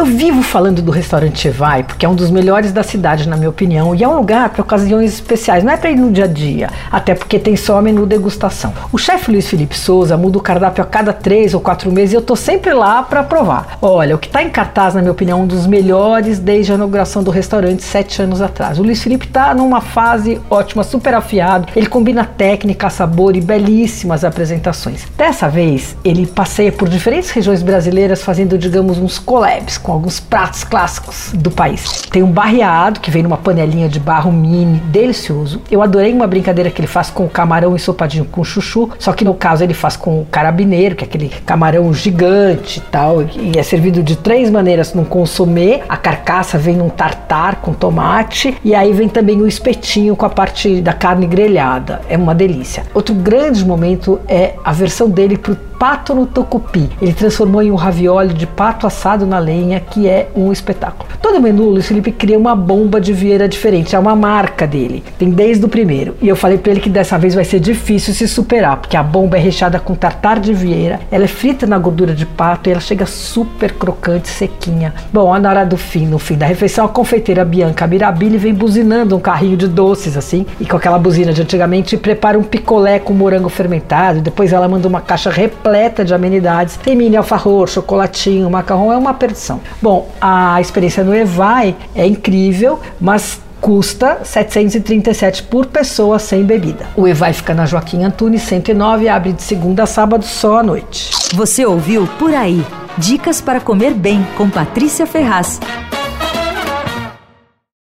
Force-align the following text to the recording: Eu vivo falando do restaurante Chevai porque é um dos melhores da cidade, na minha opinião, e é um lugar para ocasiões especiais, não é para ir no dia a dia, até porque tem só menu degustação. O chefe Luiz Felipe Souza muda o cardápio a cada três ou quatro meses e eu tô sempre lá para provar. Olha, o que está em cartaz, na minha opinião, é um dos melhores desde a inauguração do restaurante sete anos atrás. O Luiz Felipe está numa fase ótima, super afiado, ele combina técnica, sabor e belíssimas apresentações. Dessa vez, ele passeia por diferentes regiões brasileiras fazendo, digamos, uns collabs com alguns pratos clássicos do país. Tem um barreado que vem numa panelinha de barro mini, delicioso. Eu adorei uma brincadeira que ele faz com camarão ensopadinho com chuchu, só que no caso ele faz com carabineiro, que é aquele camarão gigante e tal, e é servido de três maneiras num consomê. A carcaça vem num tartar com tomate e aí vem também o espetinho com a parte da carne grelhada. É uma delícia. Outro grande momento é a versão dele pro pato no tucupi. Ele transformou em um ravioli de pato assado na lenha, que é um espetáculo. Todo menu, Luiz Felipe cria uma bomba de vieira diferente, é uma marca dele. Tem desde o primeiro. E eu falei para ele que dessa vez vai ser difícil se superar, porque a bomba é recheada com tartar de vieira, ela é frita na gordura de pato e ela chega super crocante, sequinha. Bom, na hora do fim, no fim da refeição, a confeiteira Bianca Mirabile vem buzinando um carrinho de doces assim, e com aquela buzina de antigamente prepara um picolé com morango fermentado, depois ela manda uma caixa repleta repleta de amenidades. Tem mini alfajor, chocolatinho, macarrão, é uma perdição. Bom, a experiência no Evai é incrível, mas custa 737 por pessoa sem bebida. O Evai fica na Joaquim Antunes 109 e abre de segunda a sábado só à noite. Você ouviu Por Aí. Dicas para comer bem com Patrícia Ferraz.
Eu 0.00 0.06
vivo 0.06 0.42
falando 0.42 0.80
do 0.80 0.90
restaurante 0.90 1.40
Chevai 1.40 1.82
porque 1.82 2.06
é 2.06 2.08
um 2.08 2.14
dos 2.14 2.30
melhores 2.30 2.72
da 2.72 2.82
cidade, 2.82 3.28
na 3.28 3.36
minha 3.36 3.50
opinião, 3.50 3.94
e 3.94 4.02
é 4.02 4.08
um 4.08 4.16
lugar 4.16 4.48
para 4.48 4.62
ocasiões 4.62 5.12
especiais, 5.12 5.62
não 5.62 5.70
é 5.70 5.76
para 5.76 5.90
ir 5.90 5.96
no 5.96 6.10
dia 6.10 6.24
a 6.24 6.26
dia, 6.26 6.70
até 6.90 7.14
porque 7.14 7.38
tem 7.38 7.54
só 7.54 7.82
menu 7.82 8.06
degustação. 8.06 8.72
O 8.90 8.96
chefe 8.96 9.30
Luiz 9.30 9.46
Felipe 9.46 9.76
Souza 9.76 10.16
muda 10.16 10.38
o 10.38 10.40
cardápio 10.40 10.82
a 10.82 10.86
cada 10.86 11.12
três 11.12 11.52
ou 11.52 11.60
quatro 11.60 11.92
meses 11.92 12.14
e 12.14 12.16
eu 12.16 12.22
tô 12.22 12.34
sempre 12.34 12.72
lá 12.72 13.02
para 13.02 13.22
provar. 13.22 13.76
Olha, 13.82 14.14
o 14.14 14.18
que 14.18 14.26
está 14.26 14.42
em 14.42 14.48
cartaz, 14.48 14.94
na 14.94 15.02
minha 15.02 15.12
opinião, 15.12 15.40
é 15.40 15.42
um 15.42 15.46
dos 15.46 15.66
melhores 15.66 16.38
desde 16.38 16.72
a 16.72 16.76
inauguração 16.76 17.22
do 17.22 17.30
restaurante 17.30 17.82
sete 17.82 18.22
anos 18.22 18.40
atrás. 18.40 18.78
O 18.78 18.82
Luiz 18.82 19.02
Felipe 19.02 19.26
está 19.26 19.52
numa 19.54 19.82
fase 19.82 20.40
ótima, 20.48 20.82
super 20.82 21.12
afiado, 21.12 21.68
ele 21.76 21.86
combina 21.86 22.24
técnica, 22.24 22.88
sabor 22.88 23.36
e 23.36 23.40
belíssimas 23.42 24.24
apresentações. 24.24 25.04
Dessa 25.14 25.46
vez, 25.46 25.94
ele 26.02 26.26
passeia 26.26 26.72
por 26.72 26.88
diferentes 26.88 27.28
regiões 27.28 27.62
brasileiras 27.62 28.22
fazendo, 28.22 28.56
digamos, 28.56 28.96
uns 28.96 29.18
collabs 29.18 29.76
com 29.76 29.89
alguns 29.92 30.20
pratos 30.20 30.64
clássicos 30.64 31.32
do 31.34 31.50
país. 31.50 32.02
Tem 32.10 32.22
um 32.22 32.30
barreado 32.30 33.00
que 33.00 33.10
vem 33.10 33.22
numa 33.22 33.36
panelinha 33.36 33.88
de 33.88 34.00
barro 34.00 34.32
mini, 34.32 34.78
delicioso. 34.86 35.60
Eu 35.70 35.82
adorei 35.82 36.12
uma 36.12 36.26
brincadeira 36.26 36.70
que 36.70 36.80
ele 36.80 36.88
faz 36.88 37.10
com 37.10 37.28
camarão 37.28 37.74
ensopadinho 37.74 38.24
com 38.24 38.42
chuchu, 38.44 38.90
só 38.98 39.12
que 39.12 39.24
no 39.24 39.34
caso 39.34 39.64
ele 39.64 39.74
faz 39.74 39.96
com 39.96 40.24
carabineiro, 40.30 40.96
que 40.96 41.04
é 41.04 41.06
aquele 41.06 41.28
camarão 41.44 41.92
gigante 41.92 42.78
e 42.78 42.82
tal, 42.82 43.22
e 43.22 43.58
é 43.58 43.62
servido 43.62 44.02
de 44.02 44.16
três 44.16 44.50
maneiras 44.50 44.94
num 44.94 45.04
consomê. 45.04 45.80
A 45.88 45.96
carcaça 45.96 46.58
vem 46.58 46.76
num 46.76 46.88
tartar 46.88 47.56
com 47.56 47.72
tomate 47.72 48.56
e 48.64 48.74
aí 48.74 48.92
vem 48.92 49.08
também 49.08 49.40
o 49.40 49.46
espetinho 49.46 50.16
com 50.16 50.26
a 50.26 50.30
parte 50.30 50.80
da 50.80 50.92
carne 50.92 51.26
grelhada. 51.26 52.00
É 52.08 52.16
uma 52.16 52.34
delícia. 52.34 52.84
Outro 52.94 53.14
grande 53.14 53.64
momento 53.64 54.20
é 54.28 54.54
a 54.64 54.72
versão 54.72 55.08
dele 55.08 55.36
pro 55.36 55.56
pato 55.80 56.14
no 56.14 56.26
tucupi. 56.26 56.90
Ele 57.00 57.14
transformou 57.14 57.62
em 57.62 57.70
um 57.70 57.74
ravioli 57.74 58.34
de 58.34 58.46
pato 58.46 58.86
assado 58.86 59.24
na 59.24 59.38
lenha, 59.38 59.80
que 59.80 60.06
é 60.06 60.28
um 60.36 60.52
espetáculo. 60.52 61.08
Todo 61.22 61.40
menu, 61.40 61.70
Luiz 61.70 61.88
Felipe 61.88 62.12
cria 62.12 62.38
uma 62.38 62.54
bomba 62.54 63.00
de 63.00 63.14
vieira 63.14 63.48
diferente, 63.48 63.96
é 63.96 63.98
uma 63.98 64.14
marca 64.14 64.66
dele. 64.66 65.02
Tem 65.18 65.30
desde 65.30 65.64
o 65.64 65.68
primeiro. 65.70 66.14
E 66.20 66.28
eu 66.28 66.36
falei 66.36 66.58
para 66.58 66.72
ele 66.72 66.82
que 66.82 66.90
dessa 66.90 67.16
vez 67.16 67.34
vai 67.34 67.46
ser 67.46 67.60
difícil 67.60 68.12
se 68.12 68.28
superar, 68.28 68.76
porque 68.76 68.94
a 68.94 69.02
bomba 69.02 69.38
é 69.38 69.40
recheada 69.40 69.80
com 69.80 69.94
tartar 69.94 70.38
de 70.38 70.52
vieira, 70.52 71.00
ela 71.10 71.24
é 71.24 71.26
frita 71.26 71.66
na 71.66 71.78
gordura 71.78 72.12
de 72.12 72.26
pato 72.26 72.68
e 72.68 72.72
ela 72.72 72.80
chega 72.80 73.06
super 73.06 73.72
crocante, 73.72 74.28
sequinha. 74.28 74.92
Bom, 75.10 75.34
na 75.38 75.48
hora 75.48 75.64
do 75.64 75.78
fim, 75.78 76.04
no 76.04 76.18
fim 76.18 76.36
da 76.36 76.44
refeição, 76.44 76.84
a 76.84 76.88
confeiteira 76.90 77.42
Bianca 77.42 77.86
Mirabile 77.86 78.36
vem 78.36 78.52
buzinando 78.52 79.16
um 79.16 79.20
carrinho 79.20 79.56
de 79.56 79.66
doces 79.66 80.14
assim, 80.14 80.44
e 80.60 80.66
com 80.66 80.76
aquela 80.76 80.98
buzina 80.98 81.32
de 81.32 81.40
antigamente 81.40 81.96
prepara 81.96 82.38
um 82.38 82.42
picolé 82.42 82.98
com 82.98 83.14
morango 83.14 83.48
fermentado, 83.48 84.20
depois 84.20 84.52
ela 84.52 84.68
manda 84.68 84.86
uma 84.86 85.00
caixa 85.00 85.30
repleta 85.30 85.69
repleta 85.70 86.04
de 86.04 86.12
amenidades. 86.12 86.76
Tem 86.76 86.96
mini 86.96 87.16
alfajor, 87.16 87.68
chocolatinho, 87.68 88.50
macarrão, 88.50 88.92
é 88.92 88.96
uma 88.96 89.14
perdição. 89.14 89.60
Bom, 89.80 90.08
a 90.20 90.60
experiência 90.60 91.04
no 91.04 91.14
Evai 91.14 91.76
é 91.94 92.06
incrível, 92.06 92.80
mas 93.00 93.40
custa 93.60 94.20
737 94.24 95.44
por 95.44 95.66
pessoa 95.66 96.18
sem 96.18 96.42
bebida. 96.44 96.86
O 96.96 97.06
Evai 97.06 97.32
fica 97.32 97.54
na 97.54 97.66
Joaquim 97.66 98.02
Antunes 98.02 98.42
109 98.42 99.04
e 99.04 99.08
abre 99.08 99.32
de 99.32 99.42
segunda 99.42 99.84
a 99.84 99.86
sábado 99.86 100.24
só 100.24 100.58
à 100.58 100.62
noite. 100.62 101.10
Você 101.34 101.64
ouviu 101.64 102.08
Por 102.18 102.34
Aí. 102.34 102.64
Dicas 102.98 103.40
para 103.40 103.60
comer 103.60 103.94
bem 103.94 104.26
com 104.36 104.50
Patrícia 104.50 105.06
Ferraz. 105.06 105.60